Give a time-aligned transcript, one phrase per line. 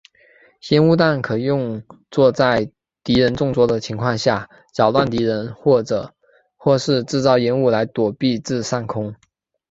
[0.69, 2.71] 烟雾弹可用作在
[3.03, 9.15] 敌人众多的情况下扰乱敌人或是制造烟雾来躲避至上空。